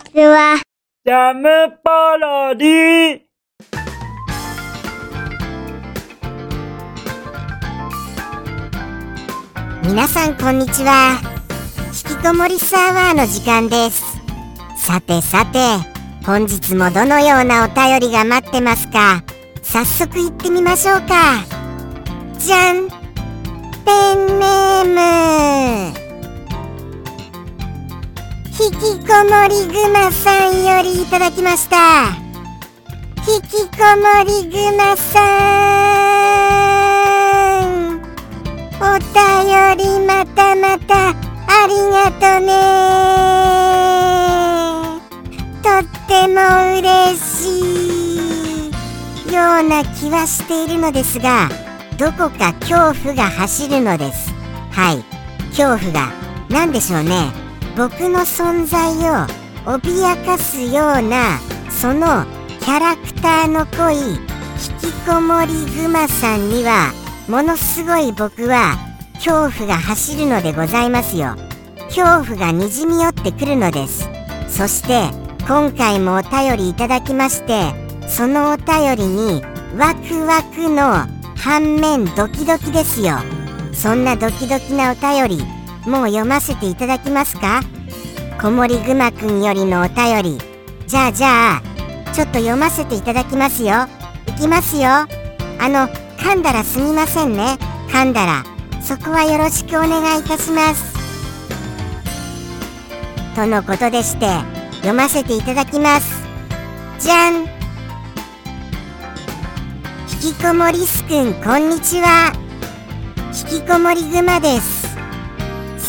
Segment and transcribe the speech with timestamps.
[0.00, 0.60] ちは。
[1.04, 1.48] ジャム
[1.82, 3.20] パロディ
[9.84, 11.20] 皆さんこんにちは。
[11.88, 14.04] 引きこもりサーバーの時間です。
[14.76, 15.58] さてさて
[16.24, 19.22] 本日もどのようなお便りが待ってますか？
[19.62, 21.44] 早速行ってみましょうか。
[22.38, 22.88] じゃん
[28.90, 32.08] きこもりぐまさんよりいただきました。
[33.18, 35.20] 引きこもりぐまさ
[37.64, 38.00] ん
[38.80, 39.14] お便
[39.78, 41.14] りまたまたあ
[41.68, 42.50] りがとね
[45.62, 46.40] とっても
[46.80, 47.60] 嬉し
[48.70, 51.48] いような気はしているのですが
[51.96, 54.32] どこか恐怖が走るのです。
[54.72, 55.04] はい。
[55.50, 56.10] 恐怖が。
[56.48, 57.39] 何でしょうね。
[57.80, 59.26] 僕の存在を
[59.64, 61.38] 脅かすような
[61.70, 62.26] その
[62.60, 64.16] キャラクターの濃い
[64.82, 66.92] 引きこもりグマさんには
[67.26, 68.76] ものすごい僕は
[69.14, 71.36] 恐怖が走るのでございますよ。
[71.88, 74.10] 恐怖がにじみ寄ってくるのです。
[74.46, 75.08] そして
[75.48, 77.72] 今回もお便りいただきまして
[78.06, 79.42] そのお便りに
[79.78, 83.14] ワクワクの反面ドキドキですよ。
[83.72, 85.59] そんなドキドキなお便り
[85.90, 87.62] もう読ませていただきますか？
[88.40, 90.38] 子守ぐまくんよりのお便り。
[90.86, 91.62] じゃあじゃあ
[92.14, 93.88] ちょっと読ませていただきますよ。
[94.28, 94.88] いきますよ。
[94.88, 95.08] あ
[95.68, 97.58] の噛んだらすみませんね。
[97.88, 98.44] 噛んだら。
[98.80, 100.94] そこはよろしくお願いいたします。
[103.34, 104.26] とのことでして
[104.76, 106.22] 読ませていただきます。
[107.00, 107.46] じゃん。
[110.22, 112.32] 引きこもりすくんこんにちは。
[113.52, 114.79] 引きこもりぐまです。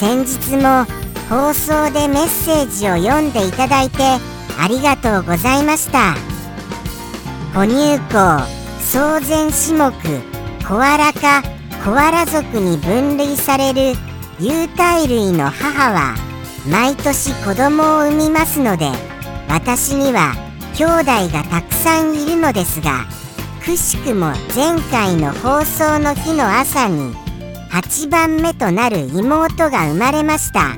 [0.00, 0.86] 先日も
[1.28, 3.98] 放送でメッセージを読んでいただいて
[4.58, 6.14] ありがとうございました。
[7.52, 8.46] 哺乳綱
[8.80, 9.92] 総前種目
[10.66, 11.42] コアラ科
[11.84, 13.92] コアラ族に分類される
[14.38, 16.14] 有袋類の母は
[16.66, 18.86] 毎年子供を産みますので
[19.50, 20.32] 私には
[20.76, 23.04] 兄弟がたくさんいるのですが
[23.62, 27.12] くしくも前回の放送の日の朝に
[27.70, 30.76] 8番目となる妹が生まれました。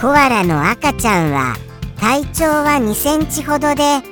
[0.00, 1.54] コアラの赤ちゃんは
[1.98, 4.02] 体長は2センチほどで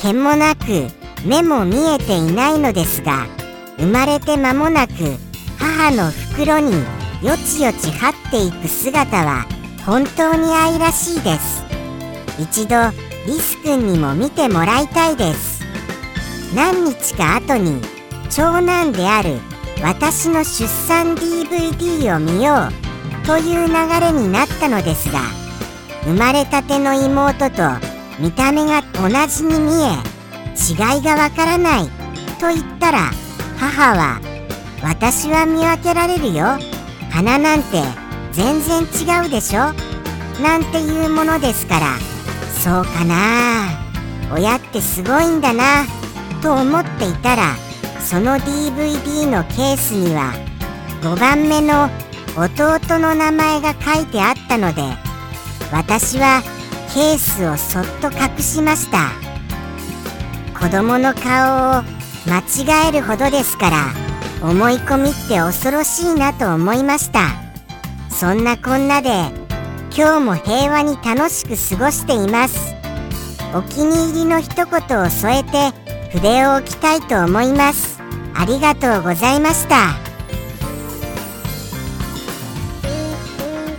[0.00, 0.88] 毛もなく
[1.24, 3.26] 目も見えていないのですが
[3.78, 4.92] 生まれて間もなく
[5.58, 6.72] 母の袋に
[7.22, 9.46] よちよち張っていく姿は
[9.86, 11.64] 本当に愛らしいです。
[12.40, 12.76] 一度
[13.26, 15.62] リス君にも見てもらいたいです。
[16.54, 17.80] 何日か後に
[18.30, 19.38] 長男である
[19.82, 22.68] 私の出産 DVD を見よ
[23.22, 25.20] うという流れになったのですが
[26.04, 27.62] 生まれたての妹と
[28.18, 29.96] 見た目が同じに見え
[30.56, 31.88] 違いがわからない
[32.40, 33.10] と言ったら
[33.58, 34.20] 母は
[34.82, 36.58] 私は見分けられるよ。
[37.10, 37.82] 鼻なんて
[38.32, 39.72] 全然違うでしょ？
[40.42, 41.98] なんていうものですから
[42.60, 43.68] そうかな。
[44.34, 45.86] 親ってすごいんだな。
[46.42, 47.54] と思っていたら
[48.00, 50.32] その DVD のケースには
[51.02, 51.88] 5番目の
[52.36, 54.82] 弟の名前が書いてあったので
[55.72, 56.42] 私は
[56.92, 59.10] ケースをそっと隠しました。
[60.58, 61.82] 子供の顔を
[62.26, 67.28] 間違えるほどですから思い込みって恐ろしいなと思いました。
[68.08, 69.10] そんなこんなで
[69.96, 72.74] 今日も平和に楽しく過ごしています。
[73.54, 75.83] お気に入りの一言を添えて
[76.14, 78.00] 筆を置きたいと思います。
[78.36, 79.94] ありがとうございました。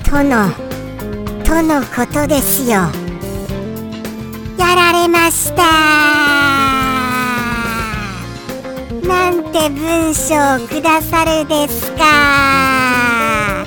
[0.03, 0.51] との
[1.45, 2.89] とのことですよ。
[4.57, 5.63] やられました。
[9.07, 13.63] なんて文章くださるですか。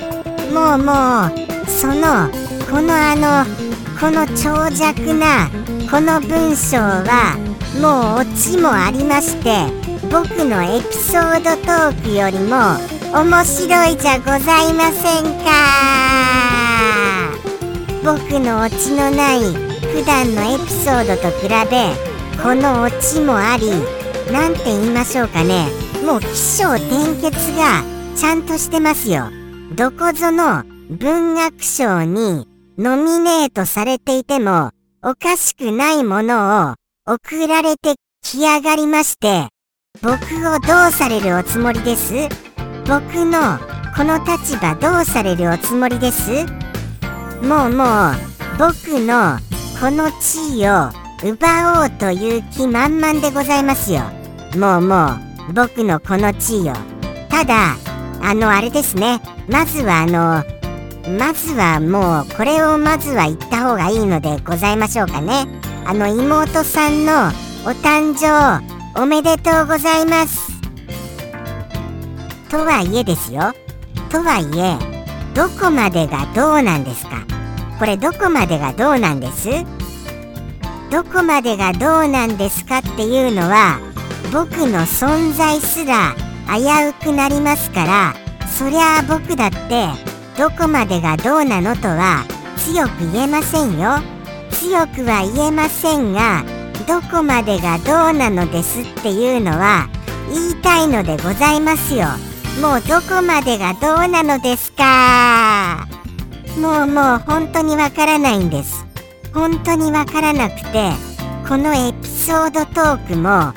[0.53, 2.29] もうもうその
[2.69, 3.45] このあの
[3.99, 5.49] この長尺な
[5.89, 7.48] この文章は
[7.81, 9.71] もうオチもありまして
[10.11, 12.77] 僕のエピソードトークよりも
[13.17, 15.49] 面白いじゃございませんか。
[18.03, 19.39] 僕のオチのない
[19.93, 21.93] 普段のエピソードと比べ
[22.41, 23.69] このオチもあり
[24.31, 25.67] なんて言いましょうかね。
[26.05, 27.83] もう起承転結が
[28.15, 29.29] ちゃんとしてますよ。
[29.75, 32.47] どこぞの文学賞に
[32.77, 34.71] ノミネートされていても
[35.03, 36.78] おかしくないものを
[37.11, 39.47] 送られてきやがりまして
[40.03, 40.13] 僕
[40.47, 42.13] をどうされるおつもりです？
[42.87, 43.57] 僕の
[43.97, 46.45] この立場どうされるおつもりです？
[47.41, 48.13] もうもう
[48.59, 49.39] 僕の
[49.81, 50.91] この地位を
[51.27, 54.01] 奪おうという気満々でございますよ。
[54.55, 55.13] もうも
[55.49, 56.73] う僕のこの地位を。
[57.27, 57.75] ただ
[58.21, 59.19] あのあれですね。
[59.49, 60.43] まずはあの
[61.17, 65.47] まずはもうこれをまずは言った方がいいのでございましょうかね。
[65.89, 67.29] あの妹さんの
[67.65, 68.61] お誕生
[69.01, 70.51] おめでとうございます。
[72.47, 73.53] とはいえですよ。
[74.11, 74.77] とはいえ
[75.33, 77.25] どこまでがどうなんですか？
[77.79, 79.49] これどこまでがどうなんです？
[80.91, 83.79] どこまでがどうなんですかっていうのは
[84.31, 86.13] 僕の存在すら
[86.55, 88.13] 危うくなりますから
[88.47, 89.87] そりゃあ僕だって
[90.37, 92.25] どこまでがどうなのとは
[92.57, 94.18] 強く言えませんよ。
[94.59, 96.43] 強くは言えませんが
[96.85, 99.87] どこまでがどうなのですっていうのは
[100.33, 102.07] 言いたいのでございますよ。
[102.61, 105.87] もうどこまでがどうなのですか。
[106.59, 108.85] もうもう本当にわからないんです。
[109.33, 110.91] 本当にわからなくて
[111.47, 113.53] このエピソードトークも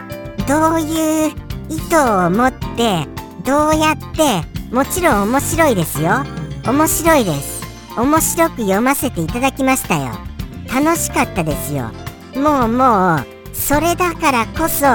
[0.46, 1.32] どういう
[1.69, 3.08] 意図を持って
[3.44, 6.22] どうやってもちろん面白いですよ。
[6.64, 7.60] 面白いです。
[7.98, 10.31] 面白く読ませていただきましたよ。
[10.72, 11.90] 楽しかったですよ。
[12.34, 14.86] もうもうそれだからこそ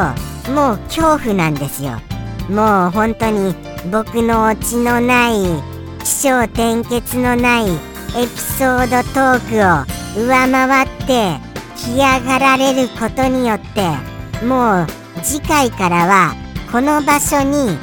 [0.52, 2.02] もう恐怖なんですよ。
[2.50, 3.54] もう本当に
[3.92, 5.62] 僕のオチのない
[6.00, 9.86] 起承転結のないエピソードトー
[10.16, 11.40] クを上回って
[11.76, 14.88] 来上がられることによってもう
[15.22, 16.34] 次回からは
[16.72, 17.78] この場所に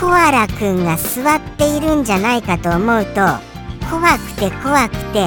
[0.00, 3.20] コアラくんが座っているんじゃないかと思うと
[3.88, 5.26] 怖くて怖くて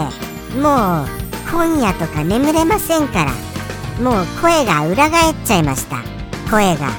[0.59, 3.31] もう今夜とか眠れませんから。
[4.01, 5.97] もう声が裏返っちゃいました。
[6.49, 6.89] 声が。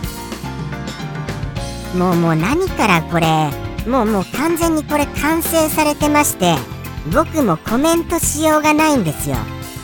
[1.97, 3.27] もうもう何からこれ。
[3.87, 6.57] もうもう完全にこれ完成されてまして。
[7.13, 9.37] 僕もコメントしようがないんですよ。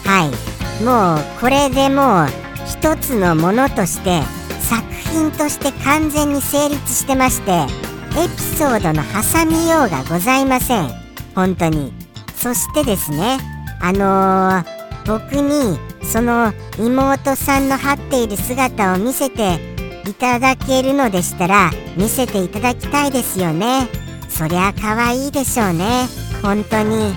[0.05, 0.85] はい。
[0.85, 2.29] もうこれでもう
[2.65, 4.23] 一つのものとして
[4.61, 10.89] 作品として完全に成立してましてエピソードの挟みようがございません。
[11.35, 11.93] 本当に。
[12.37, 13.39] そしてですね
[13.81, 14.65] あのー、
[15.07, 19.59] 僕にその妹さんの張っている姿を見せて
[20.09, 23.89] いただけるのでしたら見せていただきたいですよね。
[24.29, 26.07] そりゃ可愛いでしょうね。
[26.43, 27.15] 本当に。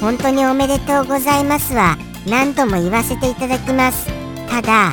[0.00, 1.96] 本当におめでとうございますは
[2.26, 4.06] 何度も言わせていただきます。
[4.48, 4.92] ただ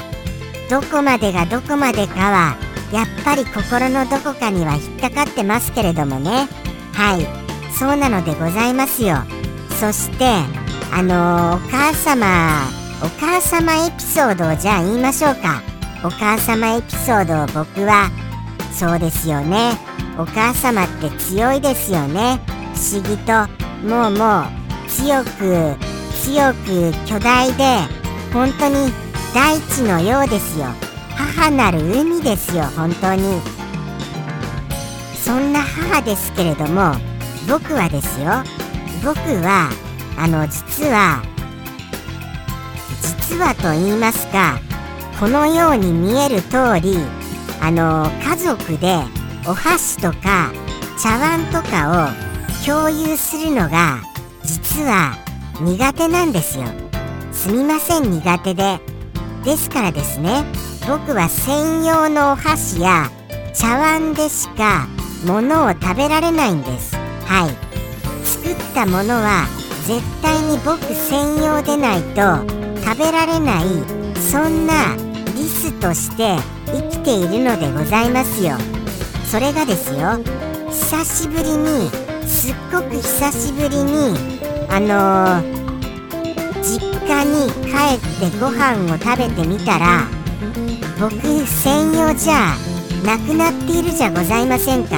[0.69, 2.55] どこまでがどこまでかは
[2.93, 6.47] やっぱり心のどこかには引っかかってますけれどもね。
[6.93, 7.27] はい。
[7.77, 9.17] そうなのでございますよ。
[9.79, 10.60] そして
[10.93, 15.63] あのー、お母様お母様エピソードをじゃあ言いましょうか。
[16.03, 18.11] お母様エピソードを僕は
[18.71, 19.77] そうですよね。
[20.17, 22.39] お母様って強いですよね。
[22.75, 23.33] 不思議と
[23.87, 25.75] もうもう強く
[26.21, 27.63] 強く巨大で
[28.33, 28.91] 本当に
[29.33, 30.65] 大地のようですよ。
[31.15, 33.41] 母なる海ですよ本当に。
[35.15, 36.93] そんな母ですけれども
[37.47, 38.43] 僕はですよ。
[39.03, 39.69] 僕は
[40.17, 41.23] あの実は
[43.01, 44.59] 実はと言いますか
[45.19, 46.97] このように見える通り
[47.61, 48.97] あの家族で
[49.47, 50.51] お箸とか
[51.01, 54.01] 茶碗とかを共有するのが
[54.43, 55.15] 実は
[55.61, 56.65] 苦手なんですよ。
[57.31, 58.79] すみません苦手で。
[59.43, 60.43] ですからですね
[60.87, 63.09] 僕は専用のお箸や
[63.53, 64.87] 茶碗でしか
[65.25, 66.95] 物を食べられないんです。
[67.25, 68.25] はい。
[68.25, 69.45] 作ったものは
[69.85, 72.45] 絶対に僕専用でないと
[72.83, 73.65] 食べられない
[74.19, 74.95] そんな
[75.35, 78.57] リスとして生きているのでございますよ。
[79.25, 80.19] それがですよ
[80.69, 81.89] 久しぶりに
[82.27, 84.17] すっごく久しぶりに
[84.69, 85.61] あのー
[86.61, 90.07] 実家に帰ってご飯を食べてみたら
[90.99, 92.55] 僕専用じゃ
[93.03, 94.97] なくなっているじゃございませんか。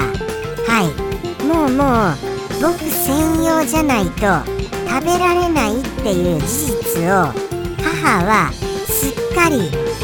[0.68, 1.44] はい。
[1.46, 4.63] もうもう僕専用じゃないと
[4.94, 7.34] 食べられないっていう事実を
[7.82, 8.52] 母は
[8.86, 9.58] すっかり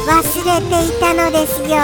[0.04, 1.78] 忘れていたのですよ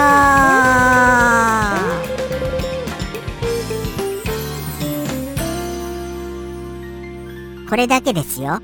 [7.69, 8.61] これだけですよ。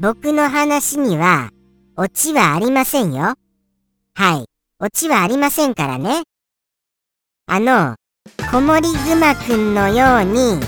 [0.00, 1.50] 僕の話には、
[1.96, 3.34] オチはありませんよ。
[4.14, 4.46] はい。
[4.80, 6.22] オチはありませんからね。
[7.46, 7.94] あの、
[8.50, 10.60] 子守熊くんのように、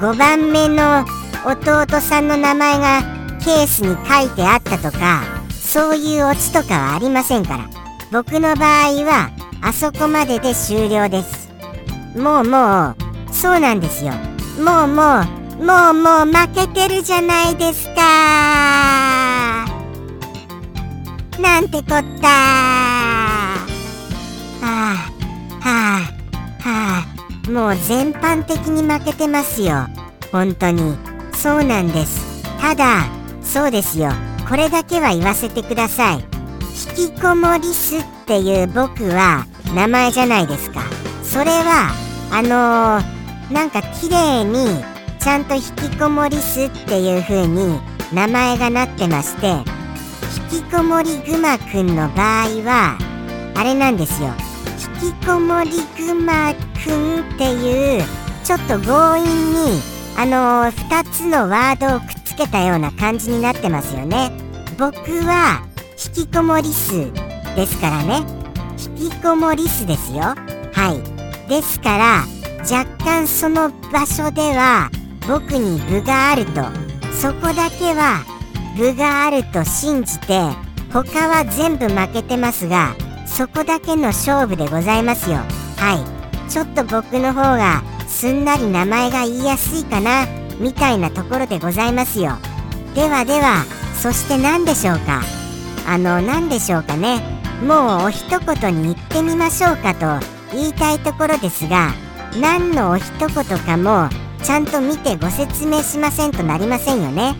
[0.00, 1.06] 5番目の
[1.44, 3.02] 弟さんの名前が
[3.44, 7.68] ケースに書いてあったとか、そういうオチとかはありませんから。
[8.10, 11.50] 僕の場合は、あそこまでで終了です。
[12.16, 12.96] もうもう、
[13.32, 14.12] そうなんですよ。
[14.58, 19.64] もうもう、もうもう負けてるじゃないですか
[21.40, 21.84] なんてこっ
[22.20, 23.04] たは
[24.60, 25.10] あ
[25.60, 26.00] はあ
[26.60, 27.04] は
[27.46, 29.86] あもう全般的に負けてますよ
[30.32, 30.96] 本当に
[31.44, 32.42] そうなんです。
[32.58, 33.04] ただ
[33.42, 34.10] そうですよ。
[34.48, 36.24] これだけは言わせてください。
[36.96, 40.80] 引きこもりすっていう僕は名前じゃないですか。
[41.22, 41.90] それは
[42.32, 44.82] あのー、なんか綺麗に
[45.20, 45.60] ちゃんと引
[45.90, 47.78] きこもりすっていう風に
[48.10, 49.48] 名前がなってまして
[50.50, 52.96] 引きこもりぐまくんの場合は
[53.54, 54.30] あれなんですよ。
[55.02, 58.02] 引きこもりぐまくんっていう
[58.42, 64.30] ちょっと強引にあのー、2つのワードをくっつけたような感じになってますよね。
[64.78, 65.66] 僕は
[66.16, 67.12] 引きこもり数
[67.56, 68.22] ですからね。
[68.98, 70.22] 引きこもり数ですよ。
[70.22, 71.48] はい。
[71.48, 72.24] ですから
[72.60, 74.90] 若干その場所では
[75.28, 76.62] 僕に部があると。
[77.12, 78.24] そこだけは
[78.76, 80.40] 部があると信じて
[80.92, 82.94] 他は全部負けてますが
[83.26, 85.38] そこだけの勝負でございますよ。
[85.76, 85.94] は
[86.48, 86.50] い。
[86.50, 87.82] ちょっと僕の方が
[88.14, 90.26] すんなり名前が言いやすいかな
[90.60, 92.38] みたいなところでございますよ。
[92.94, 93.64] ではでは
[94.00, 95.20] そして何でしょうか？
[95.86, 97.20] あの何でしょうかね？
[97.66, 101.92] もうお一言に言ってみましょうかと言いたいところですが
[102.40, 104.08] 何のお一言かも
[104.42, 107.34] ちゃんと見てご説明しませんとなりませんよね。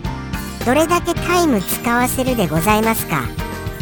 [0.65, 3.21] どれだけタイム使わせるでございますか？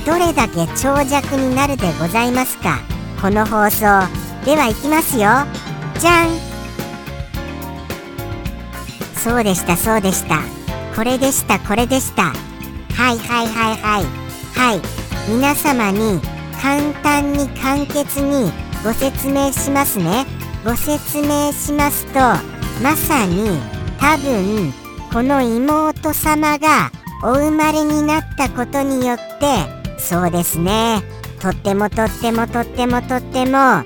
[0.06, 2.80] どれだけ長尺になるでございますか？
[3.20, 3.86] この放送。
[4.46, 5.30] ではいきますよ。
[6.00, 6.53] じゃん。
[9.24, 10.42] そうでしたそうでした。
[10.98, 12.24] これでしたこれでした。
[12.24, 12.34] は
[13.14, 14.04] いはいはいはい。
[14.54, 14.82] はい。
[15.30, 16.20] 皆様に
[16.62, 18.52] 簡単に簡潔に
[18.84, 20.26] ご説明しますね。
[20.66, 22.20] ご説明しますと
[22.84, 23.62] まさに
[23.98, 24.74] 多分
[25.14, 26.92] この妹様が
[27.24, 31.02] お生まれになったことによってそうですね。
[31.42, 33.86] とってもとってもとってもとっても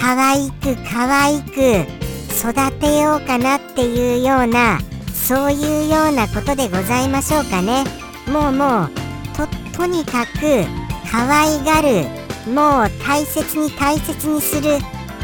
[0.00, 2.03] 可愛く可愛く
[2.38, 4.80] 育てようかなっていうような
[5.12, 7.84] そういうようなことでございましょうかね。
[8.30, 8.90] もうもう
[9.36, 9.46] と
[9.78, 10.64] とにかく
[11.10, 14.78] 可愛がるもう大切に大切にする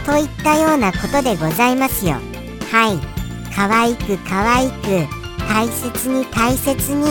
[0.06, 2.14] といったようなことでございますよ。
[2.70, 2.98] はい。
[3.54, 5.06] 可愛く可愛く
[5.48, 7.04] 大切に大切に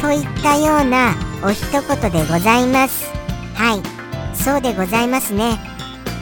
[0.00, 3.04] といったようなお一言でございます。
[3.54, 4.36] はい。
[4.36, 5.58] そうでございますね。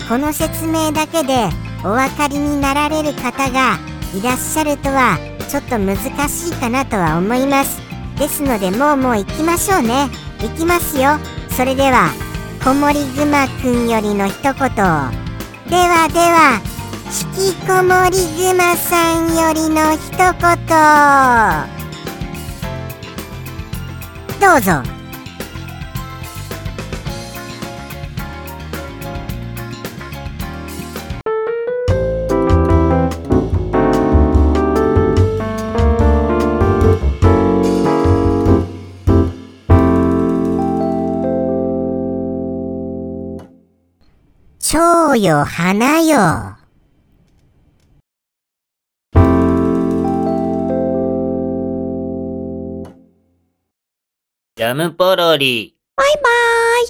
[0.08, 1.48] この説明だけで
[1.84, 3.78] お分かりになられる方が
[4.14, 5.96] いらっしゃるとはちょっと難
[6.28, 7.80] しいかなとは思います。
[8.18, 10.08] ですのでもうもう行きましょうね。
[10.40, 11.18] 行きますよ。
[11.50, 12.10] それでは
[12.62, 14.52] 子守ぐまくんよりの一言。
[14.52, 16.60] ではでは
[17.36, 20.32] 引きこもりぐまさんよりの一言。
[24.40, 25.01] どうぞ。
[45.12, 46.56] 蝶よ花よ。
[54.56, 55.76] ジャムポロリ。
[55.96, 56.22] バイバー
[56.86, 56.88] イ。